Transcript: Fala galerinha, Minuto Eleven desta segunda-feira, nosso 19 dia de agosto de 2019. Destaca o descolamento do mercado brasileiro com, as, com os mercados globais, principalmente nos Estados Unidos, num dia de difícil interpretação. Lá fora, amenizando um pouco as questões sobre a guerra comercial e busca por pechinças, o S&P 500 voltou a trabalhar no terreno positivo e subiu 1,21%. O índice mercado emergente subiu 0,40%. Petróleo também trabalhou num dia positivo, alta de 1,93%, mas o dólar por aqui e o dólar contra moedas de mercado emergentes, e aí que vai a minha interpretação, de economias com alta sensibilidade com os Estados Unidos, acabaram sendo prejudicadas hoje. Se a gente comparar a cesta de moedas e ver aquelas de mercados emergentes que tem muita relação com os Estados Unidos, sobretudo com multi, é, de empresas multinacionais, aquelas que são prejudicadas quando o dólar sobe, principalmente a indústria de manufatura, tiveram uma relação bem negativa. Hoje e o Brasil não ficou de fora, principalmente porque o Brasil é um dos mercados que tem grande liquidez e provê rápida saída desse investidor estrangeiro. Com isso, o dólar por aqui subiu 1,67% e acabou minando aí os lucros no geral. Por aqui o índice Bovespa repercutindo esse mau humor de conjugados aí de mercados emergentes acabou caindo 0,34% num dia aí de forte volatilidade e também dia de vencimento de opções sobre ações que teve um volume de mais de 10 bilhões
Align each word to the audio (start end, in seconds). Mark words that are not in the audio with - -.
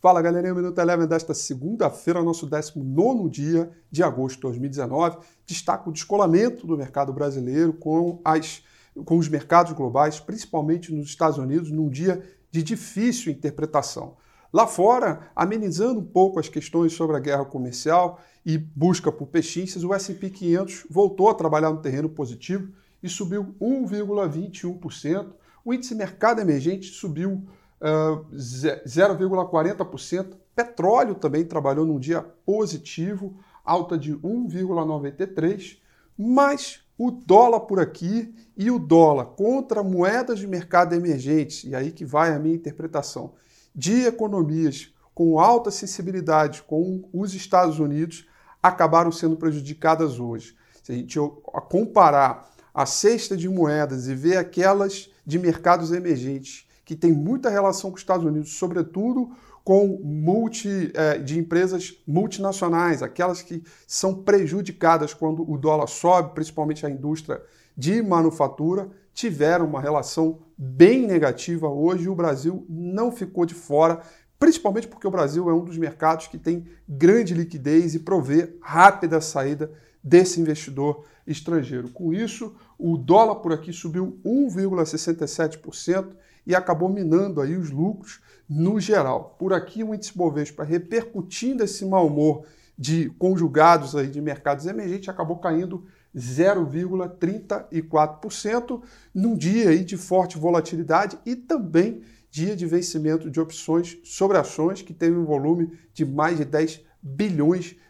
Fala 0.00 0.22
galerinha, 0.22 0.54
Minuto 0.54 0.80
Eleven 0.80 1.06
desta 1.06 1.34
segunda-feira, 1.34 2.22
nosso 2.22 2.46
19 2.46 3.28
dia 3.28 3.70
de 3.90 4.02
agosto 4.02 4.36
de 4.36 4.42
2019. 4.44 5.18
Destaca 5.44 5.90
o 5.90 5.92
descolamento 5.92 6.66
do 6.66 6.74
mercado 6.74 7.12
brasileiro 7.12 7.74
com, 7.74 8.18
as, 8.24 8.62
com 9.04 9.18
os 9.18 9.28
mercados 9.28 9.74
globais, 9.74 10.18
principalmente 10.18 10.90
nos 10.90 11.08
Estados 11.08 11.36
Unidos, 11.36 11.70
num 11.70 11.90
dia 11.90 12.24
de 12.50 12.62
difícil 12.62 13.30
interpretação. 13.30 14.16
Lá 14.50 14.66
fora, 14.66 15.30
amenizando 15.36 16.00
um 16.00 16.06
pouco 16.06 16.40
as 16.40 16.48
questões 16.48 16.94
sobre 16.94 17.18
a 17.18 17.20
guerra 17.20 17.44
comercial 17.44 18.22
e 18.44 18.56
busca 18.56 19.12
por 19.12 19.26
pechinças, 19.26 19.84
o 19.84 19.92
S&P 19.92 20.30
500 20.30 20.86
voltou 20.88 21.28
a 21.28 21.34
trabalhar 21.34 21.72
no 21.72 21.82
terreno 21.82 22.08
positivo 22.08 22.72
e 23.02 23.08
subiu 23.08 23.54
1,21%. 23.60 25.26
O 25.62 25.74
índice 25.74 25.94
mercado 25.94 26.40
emergente 26.40 26.86
subiu 26.86 27.46
0,40%. 27.80 30.34
Petróleo 30.54 31.14
também 31.14 31.42
trabalhou 31.44 31.86
num 31.86 31.98
dia 31.98 32.20
positivo, 32.44 33.38
alta 33.64 33.96
de 33.96 34.14
1,93%, 34.16 35.78
mas 36.18 36.80
o 36.98 37.10
dólar 37.10 37.60
por 37.60 37.80
aqui 37.80 38.34
e 38.56 38.70
o 38.70 38.78
dólar 38.78 39.24
contra 39.36 39.82
moedas 39.82 40.38
de 40.38 40.46
mercado 40.46 40.94
emergentes, 40.94 41.64
e 41.64 41.74
aí 41.74 41.90
que 41.90 42.04
vai 42.04 42.34
a 42.34 42.38
minha 42.38 42.54
interpretação, 42.54 43.32
de 43.74 44.04
economias 44.04 44.92
com 45.14 45.40
alta 45.40 45.70
sensibilidade 45.70 46.62
com 46.62 47.08
os 47.12 47.34
Estados 47.34 47.78
Unidos, 47.78 48.26
acabaram 48.62 49.10
sendo 49.10 49.36
prejudicadas 49.36 50.20
hoje. 50.20 50.54
Se 50.82 50.92
a 50.92 50.94
gente 50.94 51.18
comparar 51.70 52.50
a 52.74 52.84
cesta 52.84 53.34
de 53.36 53.48
moedas 53.48 54.06
e 54.06 54.14
ver 54.14 54.36
aquelas 54.36 55.10
de 55.24 55.38
mercados 55.38 55.92
emergentes 55.92 56.68
que 56.90 56.96
tem 56.96 57.12
muita 57.12 57.48
relação 57.48 57.88
com 57.88 57.94
os 57.94 58.02
Estados 58.02 58.26
Unidos, 58.26 58.54
sobretudo 58.54 59.30
com 59.62 60.00
multi, 60.02 60.90
é, 60.92 61.18
de 61.18 61.38
empresas 61.38 62.02
multinacionais, 62.04 63.00
aquelas 63.00 63.42
que 63.42 63.62
são 63.86 64.12
prejudicadas 64.12 65.14
quando 65.14 65.48
o 65.48 65.56
dólar 65.56 65.86
sobe, 65.86 66.34
principalmente 66.34 66.84
a 66.84 66.90
indústria 66.90 67.40
de 67.76 68.02
manufatura, 68.02 68.90
tiveram 69.14 69.66
uma 69.66 69.80
relação 69.80 70.40
bem 70.58 71.06
negativa. 71.06 71.68
Hoje 71.68 72.06
e 72.06 72.08
o 72.08 72.14
Brasil 72.16 72.66
não 72.68 73.12
ficou 73.12 73.46
de 73.46 73.54
fora, 73.54 74.00
principalmente 74.36 74.88
porque 74.88 75.06
o 75.06 75.12
Brasil 75.12 75.48
é 75.48 75.54
um 75.54 75.64
dos 75.64 75.78
mercados 75.78 76.26
que 76.26 76.38
tem 76.38 76.66
grande 76.88 77.34
liquidez 77.34 77.94
e 77.94 78.00
provê 78.00 78.56
rápida 78.60 79.20
saída 79.20 79.70
desse 80.02 80.40
investidor 80.40 81.04
estrangeiro. 81.26 81.90
Com 81.90 82.10
isso, 82.12 82.54
o 82.78 82.96
dólar 82.96 83.36
por 83.36 83.52
aqui 83.52 83.72
subiu 83.72 84.18
1,67% 84.24 86.08
e 86.46 86.54
acabou 86.54 86.88
minando 86.88 87.38
aí 87.40 87.56
os 87.56 87.70
lucros 87.70 88.20
no 88.48 88.78
geral. 88.80 89.36
Por 89.38 89.52
aqui 89.52 89.84
o 89.84 89.94
índice 89.94 90.16
Bovespa 90.16 90.64
repercutindo 90.64 91.62
esse 91.62 91.84
mau 91.84 92.06
humor 92.06 92.46
de 92.76 93.10
conjugados 93.18 93.94
aí 93.94 94.08
de 94.08 94.22
mercados 94.22 94.66
emergentes 94.66 95.10
acabou 95.10 95.36
caindo 95.36 95.84
0,34% 96.16 98.82
num 99.14 99.36
dia 99.36 99.68
aí 99.68 99.84
de 99.84 99.98
forte 99.98 100.38
volatilidade 100.38 101.18
e 101.26 101.36
também 101.36 102.00
dia 102.30 102.56
de 102.56 102.64
vencimento 102.66 103.30
de 103.30 103.38
opções 103.38 103.98
sobre 104.02 104.38
ações 104.38 104.80
que 104.82 104.94
teve 104.94 105.14
um 105.16 105.26
volume 105.26 105.78
de 105.92 106.06
mais 106.06 106.38
de 106.38 106.44
10 106.44 106.82
bilhões 107.02 107.76